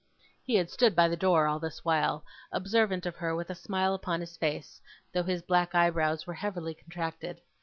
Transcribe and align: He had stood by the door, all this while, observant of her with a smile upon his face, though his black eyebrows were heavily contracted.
He 0.43 0.55
had 0.55 0.71
stood 0.71 0.95
by 0.95 1.07
the 1.07 1.15
door, 1.15 1.45
all 1.45 1.59
this 1.59 1.85
while, 1.85 2.25
observant 2.51 3.05
of 3.05 3.17
her 3.17 3.35
with 3.35 3.51
a 3.51 3.53
smile 3.53 3.93
upon 3.93 4.19
his 4.19 4.35
face, 4.35 4.81
though 5.13 5.21
his 5.21 5.43
black 5.43 5.75
eyebrows 5.75 6.25
were 6.25 6.33
heavily 6.33 6.73
contracted. 6.73 7.39